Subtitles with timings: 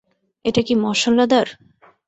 [0.45, 1.47] এটা কি মশলাদার?